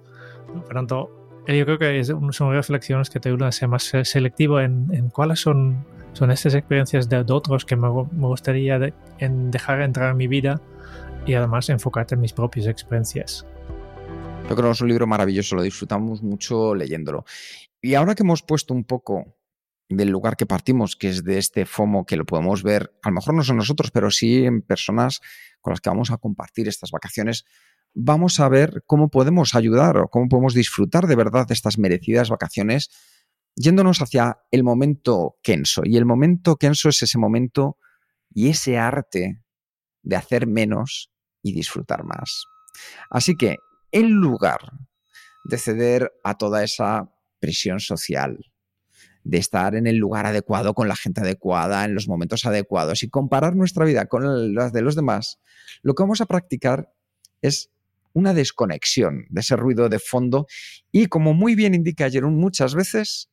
[0.53, 1.09] Por tanto,
[1.47, 5.39] yo creo que son reflexiones que te ayudan a ser más selectivo en, en cuáles
[5.39, 10.27] son, son estas experiencias de, otros que me, me gustaría en dejar entrar en mi
[10.27, 10.61] vida
[11.25, 13.45] y además enfocarte en mis propias experiencias.
[14.47, 17.25] Yo creo que es un libro maravilloso, lo disfrutamos mucho leyéndolo.
[17.81, 19.35] Y ahora que hemos puesto un poco
[19.89, 23.15] del lugar que partimos, que es de este FOMO, que lo podemos ver, a lo
[23.15, 25.21] mejor no son nosotros, pero sí en personas
[25.61, 27.45] con las que vamos a compartir estas vacaciones,
[27.93, 32.29] vamos a ver cómo podemos ayudar o cómo podemos disfrutar de verdad de estas merecidas
[32.29, 32.89] vacaciones,
[33.55, 35.81] yéndonos hacia el momento Kenso.
[35.85, 37.77] Y el momento Kenso es ese momento
[38.31, 39.41] y ese arte
[40.03, 41.11] de hacer menos
[41.45, 42.47] y disfrutar más.
[43.11, 43.57] Así que,
[43.91, 44.59] en lugar
[45.43, 48.39] de ceder a toda esa presión social,
[49.23, 53.09] de estar en el lugar adecuado, con la gente adecuada, en los momentos adecuados y
[53.09, 55.39] comparar nuestra vida con las de los demás,
[55.83, 56.91] lo que vamos a practicar
[57.43, 57.69] es
[58.13, 60.47] una desconexión de ese ruido de fondo
[60.91, 63.29] y, como muy bien indica Jerón, muchas veces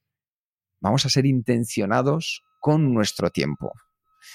[0.81, 3.73] vamos a ser intencionados con nuestro tiempo.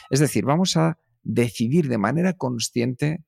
[0.09, 3.23] Es decir, vamos a decidir de manera consciente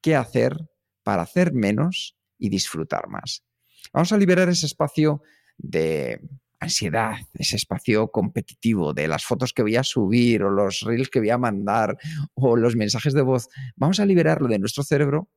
[0.00, 0.56] qué hacer
[1.02, 3.44] para hacer menos y disfrutar más.
[3.92, 5.22] Vamos a liberar ese espacio
[5.56, 6.20] de
[6.60, 11.20] ansiedad, ese espacio competitivo de las fotos que voy a subir o los reels que
[11.20, 11.96] voy a mandar
[12.34, 13.48] o los mensajes de voz.
[13.76, 15.30] Vamos a liberarlo de nuestro cerebro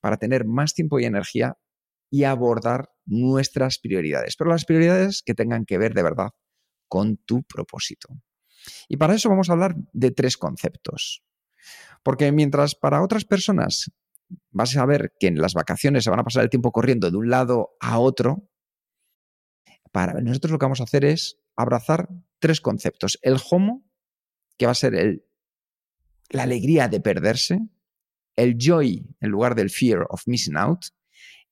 [0.00, 1.58] para tener más tiempo y energía
[2.10, 6.30] y abordar nuestras prioridades, pero las prioridades que tengan que ver de verdad
[6.86, 8.08] con tu propósito.
[8.88, 11.22] Y para eso vamos a hablar de tres conceptos.
[12.02, 13.90] Porque mientras para otras personas
[14.50, 17.16] vas a ver que en las vacaciones se van a pasar el tiempo corriendo de
[17.16, 18.48] un lado a otro,
[19.92, 23.18] para nosotros lo que vamos a hacer es abrazar tres conceptos.
[23.22, 23.84] El homo,
[24.56, 25.22] que va a ser
[26.30, 27.58] la alegría de perderse,
[28.36, 30.86] el joy en lugar del fear of missing out,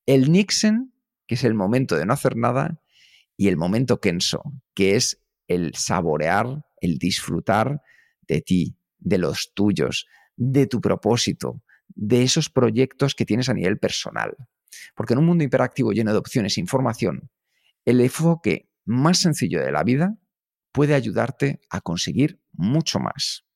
[0.07, 0.93] el Nixon,
[1.27, 2.81] que es el momento de no hacer nada,
[3.37, 4.43] y el momento Kenso,
[4.75, 7.83] que es el saborear, el disfrutar
[8.23, 13.79] de ti, de los tuyos, de tu propósito, de esos proyectos que tienes a nivel
[13.79, 14.37] personal.
[14.95, 17.31] Porque en un mundo hiperactivo lleno de opciones e información,
[17.85, 20.17] el enfoque más sencillo de la vida
[20.73, 23.47] puede ayudarte a conseguir mucho más.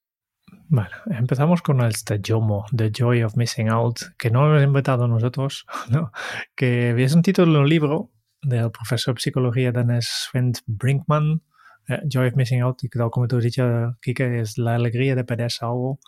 [0.68, 5.66] Vale, empezamos con este YOMO, The Joy of Missing Out, que no hemos inventado nosotros,
[5.90, 6.12] ¿no?
[6.54, 8.12] que es un título de un libro
[8.42, 11.42] del profesor de psicología danés Sven Brinkman,
[11.88, 15.24] eh, Joy of Missing Out, y como tú has dicho, Kike, es la alegría de
[15.24, 15.98] perderse algo.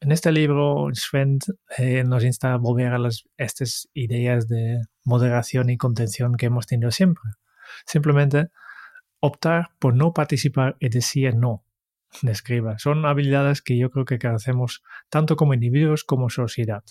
[0.00, 1.38] En este libro, Sven
[1.78, 6.66] eh, nos insta a volver a las, estas ideas de moderación y contención que hemos
[6.66, 7.22] tenido siempre.
[7.86, 8.48] Simplemente
[9.20, 11.64] optar por no participar y decir no
[12.20, 12.78] describa.
[12.78, 16.82] Son habilidades que yo creo que carecemos tanto como individuos como sociedad.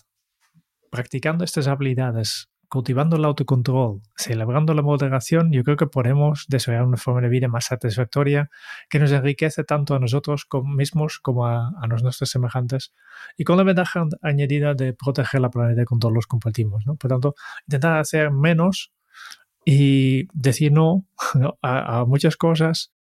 [0.89, 6.95] Practicando estas habilidades, cultivando el autocontrol, celebrando la moderación, yo creo que podemos desarrollar una
[6.95, 8.49] forma de vida más satisfactoria
[8.89, 12.93] que nos enriquece tanto a nosotros mismos como a, nuestros semejantes
[13.36, 16.86] y con la ventaja añadida de proteger la planeta con todos los compartimos.
[16.88, 16.95] ¿no?
[16.95, 17.36] Por tanto,
[17.67, 18.93] intentar hacer menos
[19.65, 21.05] y decir no,
[21.62, 22.93] a muchas cosas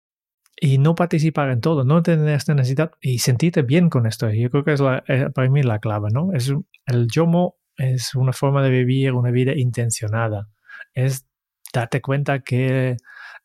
[0.60, 4.29] y no participar en todo, no tener esta necesidad y sentirte bien con esto.
[4.32, 6.34] Yo creo que es eh, para mí la clave, ¿no?
[6.34, 6.51] Es,
[6.86, 10.50] el YOMO es una forma de vivir una vida intencionada.
[10.94, 11.26] Es
[11.74, 12.98] darte cuenta que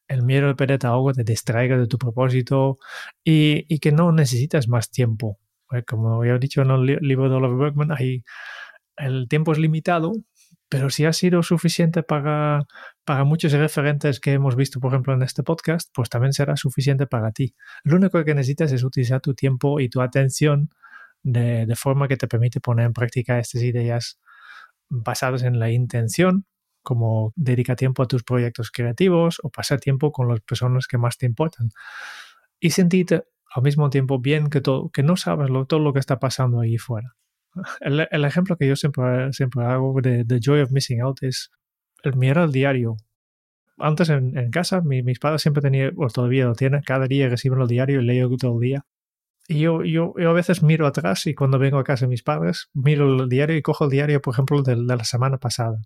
[0.08, 2.78] el miedo de perder algo te distraiga de tu propósito
[3.22, 5.38] y, y, que no necesitas más tiempo.
[5.72, 8.24] Eh, como ya he dicho en el libro de Oliver Bergman, hay,
[8.96, 10.12] el tiempo es limitado,
[10.68, 12.62] pero si ha sido suficiente para,
[13.04, 17.06] para muchos referentes que hemos visto, por ejemplo, en este podcast, pues también será suficiente
[17.06, 17.54] para ti.
[17.84, 20.70] Lo único que necesitas es utilizar tu tiempo y tu atención
[21.24, 24.20] de, de forma que te permite poner en práctica estas ideas
[24.88, 26.46] basadas en la intención,
[26.82, 31.18] como dedica tiempo a tus proyectos creativos o pasar tiempo con las personas que más
[31.18, 31.70] te importan.
[32.60, 35.98] Y sentirte al mismo tiempo bien que, todo, que no sabes lo, todo lo que
[35.98, 37.16] está pasando ahí fuera.
[37.80, 41.52] El, el, ejemplo que yo siempre, siempre hago de The Joy of Missing Out es
[42.02, 42.96] el mirar al diario.
[43.78, 47.28] Antes en, en casa, mi, mis padres siempre tenían, o todavía lo tienen, cada día
[47.28, 48.84] reciben el diario y leo todo el día.
[49.46, 52.22] Y yo, yo, yo, a veces miro atrás y cuando vengo a casa de mis
[52.22, 55.78] padres, miro el diario y cojo el diario, por ejemplo, de, la semana pasada.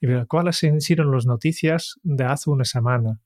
[0.00, 3.20] Y veo cuáles han sido las noticias de hace una semana.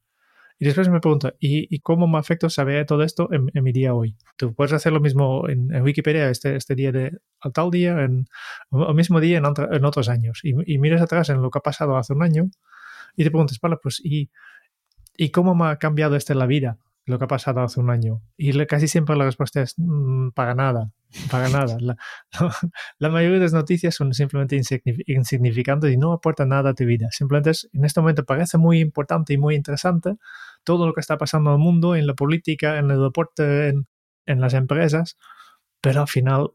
[0.59, 3.95] Y después me pregunto, ¿y, y cómo me afecta saber todo esto en, mi día
[3.95, 4.17] hoy?
[4.37, 8.27] Tú puedes hacer lo mismo en, Wikipedia, este, este día de al tal día, en,
[8.71, 10.41] el mismo día en, en otros años.
[10.45, 12.49] Y, y, miras atrás en lo que ha pasado hace un año
[13.17, 14.31] y te preguntas, vale, pues, ¿y,
[15.17, 16.79] ¿y cómo me ha cambiado esto en la vida?
[17.07, 18.23] Lo que ha pasado hace un año.
[18.37, 20.91] Y casi siempre la respuesta es, mm, para nada,
[21.31, 21.77] para nada.
[21.81, 21.97] La,
[22.99, 24.57] la, mayoría de las noticias son simplemente
[25.07, 27.09] insignificantes y no aportan nada a tu vida.
[27.11, 30.17] Simplemente es, en este momento parece muy importante y muy interesante
[30.65, 33.87] todo lo que está pasando en el mundo, en la política, en el deporte, en,
[34.27, 35.19] en las empresas,
[35.81, 36.53] pero al final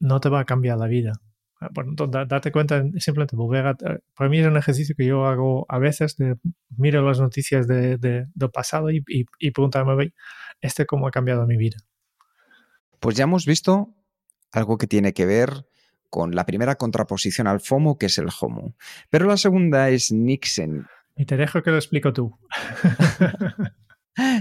[0.00, 1.12] no te va a cambiar la vida.
[1.60, 3.74] Ah, bueno, entonces, date cuenta, simplemente volver a...
[3.74, 6.36] Para mí es un ejercicio que yo hago a veces, de
[6.76, 10.12] miro las noticias de, de, del pasado y, y, y preguntarme,
[10.60, 11.76] ¿este cómo ha cambiado mi vida?
[12.98, 13.94] Pues ya hemos visto
[14.52, 15.66] algo que tiene que ver
[16.08, 18.74] con la primera contraposición al FOMO, que es el HOMO.
[19.10, 20.86] Pero la segunda es Nixon.
[21.16, 22.38] Y te dejo que lo explico tú.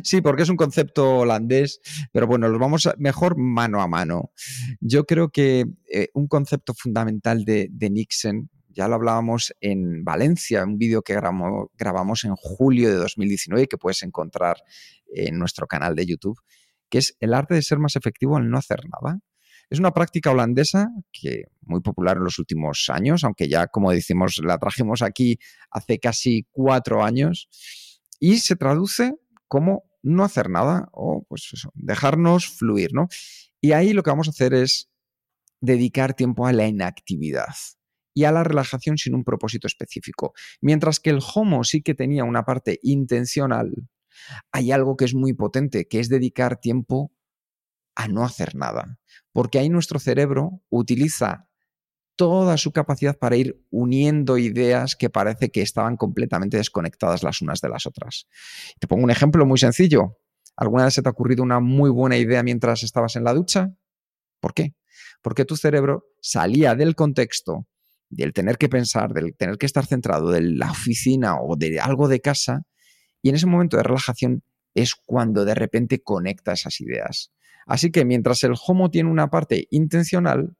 [0.03, 1.79] Sí, porque es un concepto holandés,
[2.11, 4.31] pero bueno, los vamos mejor mano a mano.
[4.79, 10.63] Yo creo que eh, un concepto fundamental de, de, Nixon, ya lo hablábamos en Valencia,
[10.63, 14.57] un vídeo que grabamos, grabamos en julio de 2019 que puedes encontrar
[15.13, 16.39] en nuestro canal de YouTube,
[16.89, 19.19] que es el arte de ser más efectivo al no hacer nada.
[19.69, 24.39] Es una práctica holandesa que muy popular en los últimos años, aunque ya, como decimos,
[24.43, 25.37] la trajimos aquí
[25.69, 27.47] hace casi cuatro años,
[28.19, 29.13] y se traduce
[29.49, 33.09] como no hacer nada o pues dejarnos fluir, ¿no?
[33.59, 34.89] Y ahí lo que vamos a hacer es
[35.59, 37.53] dedicar tiempo a la inactividad
[38.13, 40.33] y a la relajación sin un propósito específico.
[40.61, 43.73] Mientras que el Homo sí que tenía una parte intencional,
[44.51, 47.11] hay algo que es muy potente, que es dedicar tiempo
[47.95, 48.99] a no hacer nada.
[49.33, 51.48] Porque ahí nuestro cerebro utiliza
[52.19, 57.61] toda su capacidad para ir uniendo ideas que parece que estaban completamente desconectadas las unas
[57.61, 58.27] de las otras.
[58.77, 60.17] Te pongo un ejemplo muy sencillo.
[60.57, 63.73] ¿Alguna vez se te ha ocurrido una muy buena idea mientras estabas en la ducha?
[64.41, 64.75] ¿Por qué?
[65.21, 67.65] Porque tu cerebro salía del contexto
[68.09, 72.09] del tener que pensar, del tener que estar centrado, de la oficina o de algo
[72.09, 72.63] de casa,
[73.21, 74.43] y en ese momento de relajación
[74.75, 77.31] es cuando de repente conecta esas ideas.
[77.65, 80.57] Así que mientras el Homo tiene una parte intencional,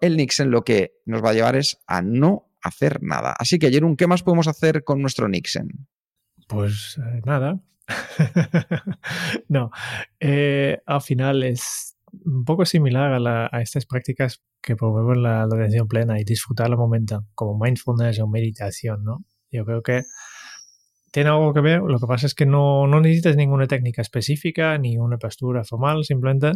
[0.00, 3.34] el Nixon lo que nos va a llevar es a no hacer nada.
[3.38, 5.88] Así que, Jerón, ¿qué más podemos hacer con nuestro Nixon?
[6.48, 7.60] Pues eh, nada.
[9.48, 9.70] no,
[10.20, 15.88] eh, al final es un poco similar a, estas prácticas que promueven la, la, atención
[15.88, 19.24] plena y disfrutar el momento, como mindfulness o meditación, ¿no?
[19.50, 20.02] Yo creo que
[21.10, 24.76] tiene algo que ver, lo que pasa es que no, no necesitas ninguna técnica específica
[24.78, 26.52] ni una postura formal, simplemente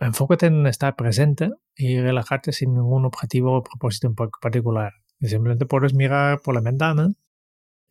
[0.00, 4.92] enfócate en estar presente y relajarte sin ningún objetivo o propósito en particular.
[5.20, 7.08] Simplemente puedes mirar por la ventana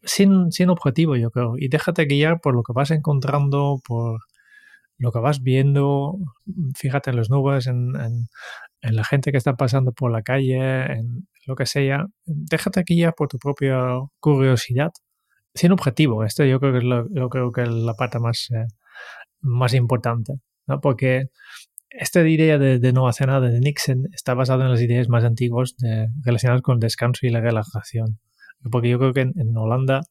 [0.03, 1.55] sin, sin objetivo, yo creo.
[1.57, 4.21] Y déjate guiar por lo que vas encontrando, por
[4.97, 6.17] lo que vas viendo.
[6.75, 11.27] Fíjate en las nubes, en, en, la gente que está pasando por la calle, en
[11.47, 12.05] lo que sea.
[12.25, 13.79] Déjate guiar por tu propia
[14.19, 14.91] curiosidad.
[15.55, 16.23] Sin objetivo.
[16.23, 18.65] Esto yo creo que es, lo, creo que es la parte más, eh,
[19.41, 20.33] más importante.
[20.67, 20.81] ¿no?
[20.81, 21.29] Porque
[21.93, 25.75] esta idea de, de, no de Nixon está basada en las ideas más antiguas
[26.23, 28.19] relacionadas con el descanso y la relajación.
[28.71, 30.01] Porque yo creo que en, Holanda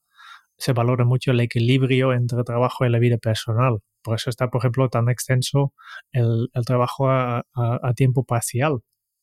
[0.57, 3.79] se valora mucho el equilibrio entre trabajo y la vida personal.
[4.03, 5.73] Por eso está, por ejemplo, tan extenso
[6.12, 8.79] el, trabajo a, a, a, tiempo parcial,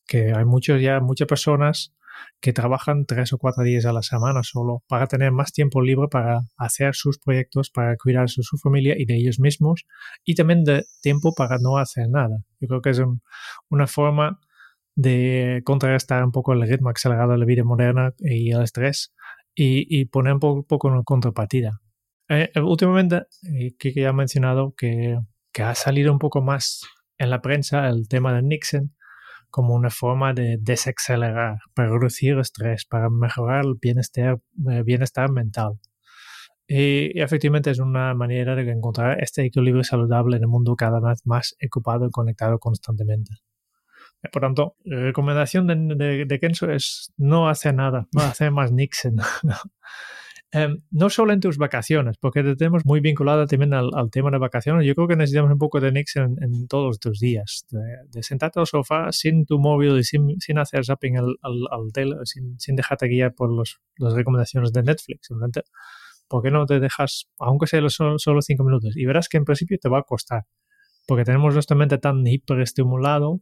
[0.06, 1.94] que hay muchos ya, muchas personas
[2.40, 6.08] que trabajan tres o cuatro días a la semana solo para tener más tiempo libre
[6.08, 9.84] para hacer sus proyectos, para cuidar de su familia y de ellos mismos
[10.24, 12.38] y también de tiempo para no hacer nada.
[12.60, 13.22] Yo creo que es un,
[13.68, 14.38] una forma
[14.94, 19.12] de contrarrestar un poco el ritmo acelerado de la vida moderna y el estrés
[19.54, 21.80] y, y poner un poco, poco en contrapartida.
[22.28, 25.18] Eh, últimamente, eh, que ya he mencionado que
[25.58, 26.82] ha salido un poco más
[27.18, 28.94] en la prensa el tema de Nixon,
[29.50, 34.38] como una forma de desacelerar, para reducir el estrés, para mejorar el bienestar,
[34.70, 35.78] eh, bienestar mental.
[36.66, 41.26] Y, efectivamente es una manera de encontrar este equilibrio saludable en el mundo cada vez
[41.26, 43.34] más ocupado y conectado constantemente.
[44.32, 48.70] Por tanto, la recomendación de, de, de Kenzo es no hacer nada, no hacer más
[48.70, 49.16] Nixon.
[50.52, 54.32] Um, no solo en tus vacaciones, porque te tenemos muy vinculado también al, al, tema
[54.32, 54.84] de vacaciones.
[54.84, 58.22] Yo creo que necesitamos un poco de Nix en, en todos tus días, de, de,
[58.24, 62.16] sentarte al sofá sin tu móvil y sin, sin hacer zapping al, al, al tele,
[62.24, 65.28] sin, sin, dejarte guiar por los, las recomendaciones de Netflix.
[65.28, 65.62] Simplemente,
[66.26, 68.96] ¿por qué no te dejas, aunque sea solo, solo cinco minutos?
[68.96, 70.46] Y verás que en principio te va a costar,
[71.06, 73.40] porque tenemos nuestra mente tan hiperestimulado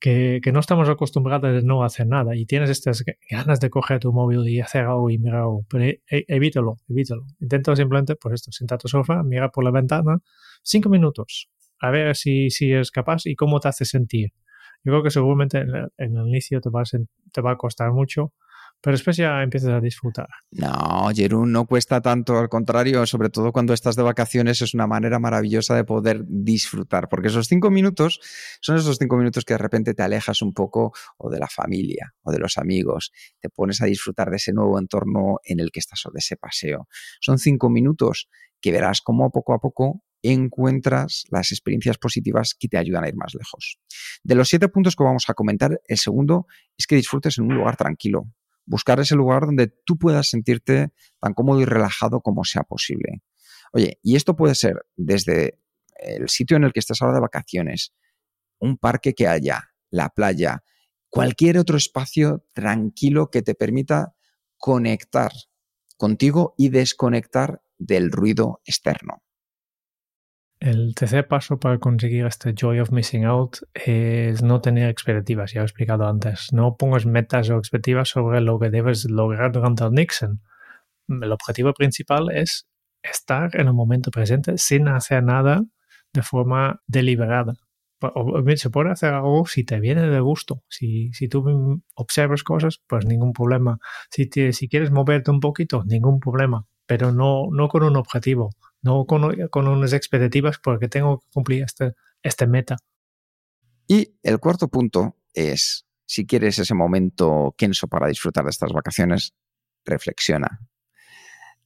[0.00, 4.12] que, no estamos acostumbrados a no hacer nada y tienes estas ganas de coger tu
[4.12, 7.24] móvil y hacer algo y mirar algo, pero e, e, evítalo, evítalo.
[7.40, 10.18] Intenta simplemente, por esto, sentar tu sofá, mira por la ventana,
[10.62, 14.32] cinco minutos, a ver si, si es capaz y cómo te hace sentir.
[14.84, 16.70] Yo creo que seguramente en el, inicio te,
[17.32, 18.32] te va a costar mucho,
[18.80, 20.28] pero después ya empiezas a disfrutar.
[20.50, 24.86] No, Jerún, no cuesta tanto, al contrario, sobre todo cuando estás de vacaciones, es una
[24.86, 28.20] manera maravillosa de poder disfrutar, porque esos cinco minutos
[28.60, 32.14] son esos cinco minutos que de repente te alejas un poco o de la familia
[32.22, 35.80] o de los amigos, te pones a disfrutar de ese nuevo entorno en el que
[35.80, 36.88] estás o de ese paseo.
[37.20, 38.28] Son cinco minutos
[38.60, 43.16] que verás cómo poco a poco encuentras las experiencias positivas que te ayudan a ir
[43.16, 43.78] más lejos.
[44.22, 47.56] De los siete puntos que vamos a comentar, el segundo es que disfrutes en un
[47.56, 48.24] lugar tranquilo,
[48.68, 53.22] buscar ese lugar donde tú puedas sentirte tan cómodo y relajado como sea posible.
[53.72, 55.58] Oye, y esto puede ser desde
[55.98, 57.94] el sitio en el que estés ahora de vacaciones,
[58.58, 60.62] un parque que haya, la playa,
[61.08, 64.14] cualquier otro espacio tranquilo que te permita
[64.58, 65.32] conectar
[65.96, 69.22] contigo y desconectar del ruido externo.
[70.60, 75.60] El tercer paso para conseguir este joy of missing out es no tener expectativas, ya
[75.60, 76.52] he explicado antes.
[76.52, 80.40] No pongas metas o expectativas sobre lo que debes lograr durante el Nixon.
[81.06, 82.66] El objetivo principal es
[83.02, 85.62] estar en el momento presente sin hacer nada
[86.12, 87.54] de forma deliberada.
[88.56, 90.64] Se puede hacer algo si te viene de gusto.
[90.68, 93.78] Si, si tú observas cosas, pues ningún problema.
[94.10, 96.66] Si, si quieres moverte un poquito, ningún problema.
[96.86, 98.50] Pero no, no con un objetivo
[98.82, 102.76] no con, unas expectativas porque tengo que cumplir este, este meta.
[103.86, 109.34] Y el cuarto punto es, si quieres ese momento kenso para disfrutar de estas vacaciones,
[109.84, 110.60] reflexiona.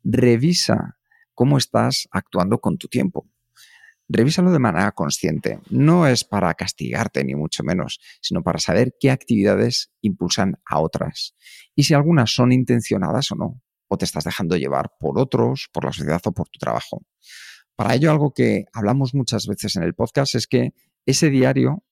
[0.05, 0.99] Revisa
[1.35, 3.29] cómo estás actuando con tu tiempo.
[4.09, 5.61] Revísalo de manera consciente.
[5.71, 11.35] No es para castigarte, ni mucho menos, sino para saber qué actividades impulsan a otras
[11.75, 13.63] y si algunas son intencionadas o no
[13.93, 17.03] o te estás dejando llevar por otros, por la sociedad o por tu trabajo.
[17.77, 20.71] Para ello, algo que hablamos muchas veces en el podcast es que
[21.05, 21.85] ese diario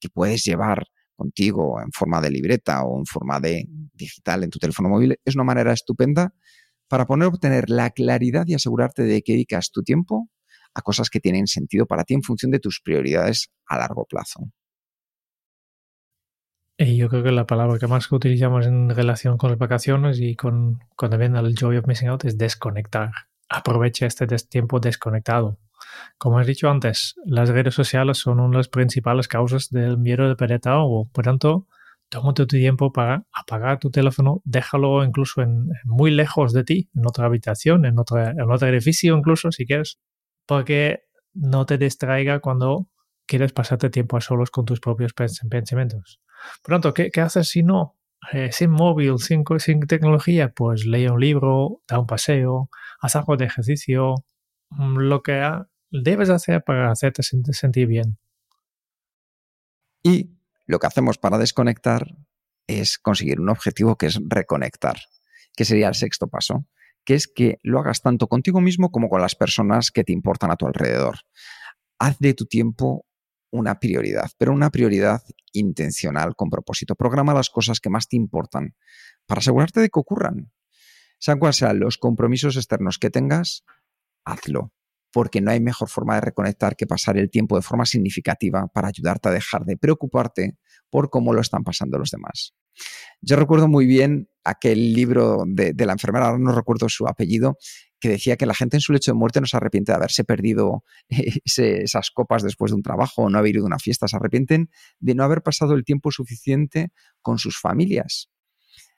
[0.00, 4.58] que puedes llevar contigo en forma de libreta o en forma de digital en tu
[4.58, 6.34] teléfono móvil es una manera estupenda
[6.88, 10.30] para poder obtener la claridad y asegurarte de que dedicas tu tiempo
[10.72, 14.40] a cosas que tienen sentido para ti en función de tus prioridades a largo plazo.
[16.84, 20.34] Y yo creo que la palabra que más utilizamos en relación con las vacaciones y
[20.34, 23.12] con cuando viene el joy of missing out es desconectar.
[23.48, 25.58] Aprovecha este tiempo desconectado.
[26.18, 30.28] Como he dicho antes, las redes sociales son una de las principales causas del miedo
[30.28, 31.08] de perder algo.
[31.12, 31.68] Por tanto,
[32.08, 37.06] tómate tu tiempo para apagar tu teléfono, déjalo incluso en, muy lejos de ti, en
[37.06, 40.00] otra habitación, en, otra, en otro edificio incluso, si quieres,
[40.46, 42.88] porque no te distraiga cuando
[43.32, 46.20] quieres pasarte tiempo a solos con tus propios pensamientos.
[46.62, 47.96] Pronto, ¿qué, haces si no?
[48.30, 49.42] Eh, sin móvil, sin,
[49.88, 52.68] tecnología, pues lee un libro, da un paseo,
[53.00, 54.16] haz algo de ejercicio,
[54.68, 55.50] mm, lo que
[55.90, 58.18] debes hacer para hacerte sentir bien.
[60.02, 62.06] Y lo que hacemos para desconectar
[62.66, 64.98] es conseguir un objetivo que es reconectar,
[65.56, 66.66] que sería el sexto paso,
[67.06, 70.50] que es que lo hagas tanto contigo mismo como con las personas que te importan
[70.50, 71.20] a tu alrededor.
[71.98, 73.06] Haz de tu tiempo
[73.52, 75.22] una prioridad, pero una prioridad
[75.52, 76.96] intencional, con propósito.
[76.96, 78.74] Programa las cosas que más te importan
[79.26, 80.50] para asegurarte de que ocurran.
[81.18, 83.64] Sean cuales sean los compromisos externos que tengas,
[84.24, 84.72] hazlo,
[85.12, 88.88] porque no hay mejor forma de reconectar que pasar el tiempo de forma significativa para
[88.88, 90.56] ayudarte a dejar de preocuparte
[90.90, 92.54] por cómo lo están pasando los demás.
[93.20, 97.58] Yo recuerdo muy bien aquel libro de, de la enfermera, ahora no recuerdo su apellido,
[98.02, 100.24] que decía que la gente en su lecho de muerte no se arrepiente de haberse
[100.24, 104.16] perdido esas copas después de un trabajo o no haber ido a una fiesta, se
[104.16, 106.90] arrepienten de no haber pasado el tiempo suficiente
[107.22, 108.28] con sus familias,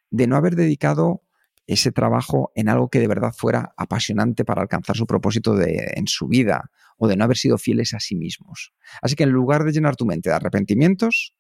[0.09, 1.23] de no haber dedicado
[1.67, 6.07] ese trabajo en algo que de verdad fuera apasionante para alcanzar su propósito de, en
[6.07, 8.73] su vida o de no haber sido fieles a sí mismos.
[9.03, 11.35] Así que en lugar de llenar tu mente de arrepentimientos,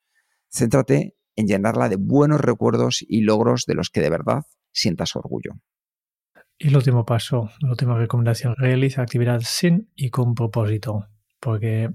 [0.50, 5.52] céntrate en llenarla de buenos recuerdos y logros de los que de verdad sientas orgullo.
[6.58, 11.08] Y el último paso, la última recomendación, realiza actividades sin y con propósito,
[11.40, 11.90] porque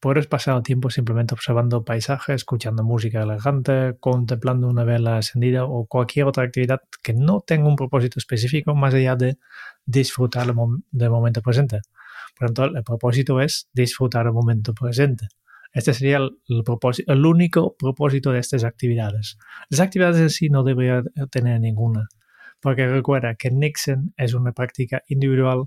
[0.00, 6.26] puedes pasar tiempo simplemente observando paisajes, escuchando música elegante, contemplando una vela encendida o cualquier
[6.26, 9.38] otra actividad que no tenga un propósito específico más allá de
[9.84, 10.46] disfrutar
[10.90, 11.80] del momento presente.
[12.38, 15.28] Por tanto, el propósito es disfrutar el momento presente.
[15.72, 16.38] Este sería el,
[17.06, 19.36] el único propósito de estas actividades.
[19.68, 22.08] Las actividades en sí no deberían tener ninguna
[22.64, 25.66] porque recuerda que Nixon es una práctica individual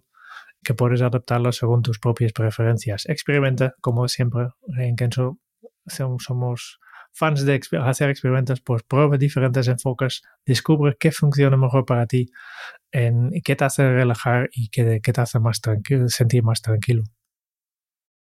[0.63, 3.05] que puedes adaptarlo según tus propias preferencias.
[3.05, 4.47] Experimenta, como siempre
[4.79, 5.37] en Kenzo
[5.85, 6.79] somos
[7.13, 12.31] fans de hacer experimentos, pues prueba diferentes enfoques, descubre qué funciona mejor para ti,
[12.91, 17.03] en, qué te hace relajar y qué, qué te hace más tranquilo, sentir más tranquilo.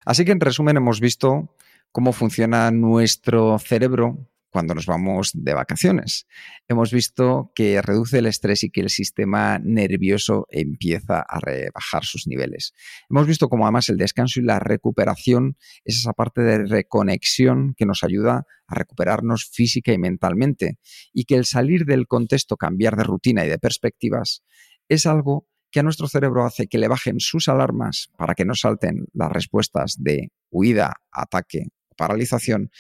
[0.07, 1.55] Así que en resumen hemos visto
[1.93, 6.29] cómo funciona nuestro cerebro cuando nos vamos de vacaciones.
[6.69, 12.29] Hemos visto que reduce el estrés y que el sistema nervioso empieza a rebajar sus
[12.29, 12.73] niveles.
[13.11, 17.85] Hemos visto cómo además el descanso y la recuperación es esa parte de reconexión que
[17.85, 20.79] nos ayuda a recuperarnos física y mentalmente
[21.13, 24.45] y que el salir del contexto, cambiar de rutina y de perspectivas
[24.89, 28.55] es algo que a nuestro cerebro hace que le bajen sus alarmas para que no
[28.55, 32.71] salten las respuestas de huida, ataque o paralización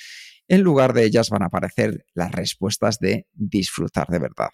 [0.49, 4.51] en lugar de ellas van a aparecer las respuestas de disfrutar de verdad.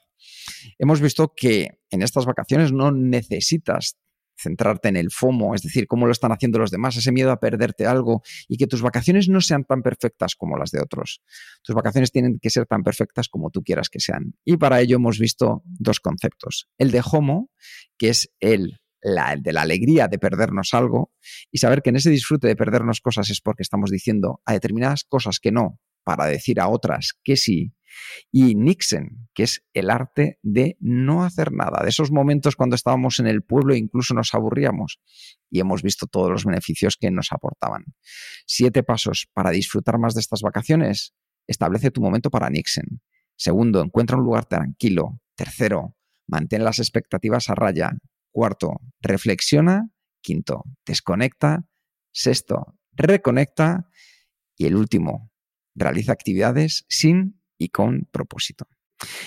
[0.78, 3.97] Hemos visto que en estas vacaciones no necesitas
[4.41, 7.41] centrarte en el FOMO, es decir, cómo lo están haciendo los demás, ese miedo a
[7.41, 11.22] perderte algo y que tus vacaciones no sean tan perfectas como las de otros.
[11.62, 14.34] Tus vacaciones tienen que ser tan perfectas como tú quieras que sean.
[14.45, 16.68] Y para ello hemos visto dos conceptos.
[16.78, 17.51] El de HOMO,
[17.99, 21.13] que es el la, de la alegría de perdernos algo
[21.51, 25.05] y saber que en ese disfrute de perdernos cosas es porque estamos diciendo a determinadas
[25.05, 27.75] cosas que no, para decir a otras que sí.
[28.31, 33.19] Y Nixon, que es el arte de no hacer nada, de esos momentos cuando estábamos
[33.19, 35.01] en el pueblo e incluso nos aburríamos
[35.51, 37.85] y hemos visto todos los beneficios que nos aportaban.
[38.47, 41.15] Siete pasos para disfrutar más de estas vacaciones.
[41.47, 43.03] Establece tu momento para Nixon.
[43.37, 45.21] Segundo, encuentra un lugar tranquilo.
[45.35, 45.97] Tercero,
[46.29, 47.91] mantén las expectativas a raya.
[48.41, 49.91] Cuarto, reflexiona.
[50.22, 51.66] Quinto, desconecta.
[52.11, 53.86] Sexto, reconecta.
[54.57, 55.30] Y el último,
[55.74, 58.66] realiza actividades sin y con propósito.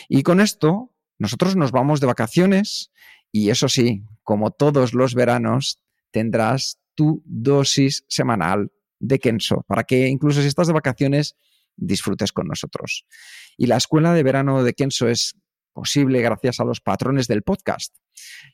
[0.09, 2.91] Y con esto, nosotros nos vamos de vacaciones
[3.31, 10.07] y eso sí, como todos los veranos, tendrás tu dosis semanal de Kenso, para que
[10.07, 11.35] incluso si estás de vacaciones,
[11.75, 13.05] disfrutes con nosotros.
[13.57, 15.35] Y la escuela de verano de Kenso es
[15.71, 17.95] posible gracias a los patrones del podcast.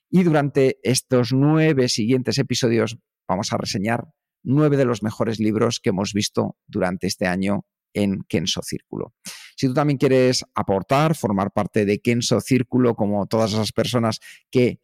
[0.10, 2.97] Y durante estos nueve siguientes episodios
[3.28, 4.07] vamos a reseñar
[4.43, 9.14] nueve de los mejores libros que hemos visto durante este año en Kenso Círculo.
[9.55, 14.80] Si tú también quieres aportar, formar parte de Kenso Círculo, como todas esas personas que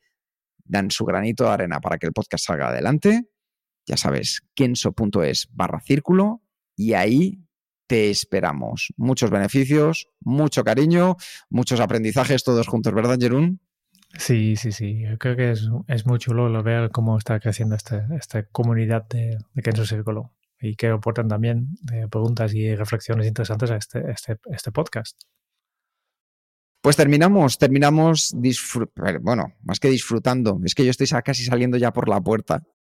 [0.63, 3.29] dan su granito de arena para que el podcast salga adelante,
[3.87, 6.41] ya sabes, kenso.es barra círculo
[6.75, 7.45] y ahí
[7.87, 8.93] te esperamos.
[8.97, 11.17] Muchos beneficios, mucho cariño,
[11.49, 13.61] muchos aprendizajes todos juntos, ¿verdad, Jerún?
[14.17, 15.01] Sí, sí, sí.
[15.01, 19.07] Yo creo que es, es muy chulo lo ver cómo está creciendo este, esta comunidad
[19.07, 24.09] de, de Kenso Círculo y que aportan también eh, preguntas y reflexiones interesantes a este,
[24.09, 25.21] este, este podcast.
[26.81, 28.35] Pues terminamos, terminamos,
[29.21, 32.61] bueno, más que disfrutando, es que yo estoy casi saliendo ya por la puerta.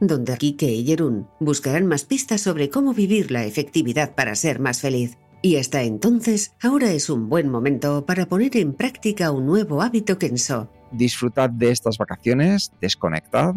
[0.00, 4.80] donde Kike y Jerún buscarán más pistas sobre cómo vivir la efectividad para ser más
[4.80, 5.16] feliz.
[5.42, 10.18] Y hasta entonces, ahora es un buen momento para poner en práctica un nuevo hábito
[10.18, 10.70] Kenso.
[10.90, 13.56] Disfrutad de estas vacaciones, desconectad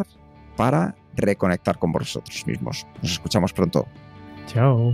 [0.58, 2.86] para reconectar con vosotros mismos.
[3.02, 3.88] Nos escuchamos pronto.
[4.48, 4.94] Ciao.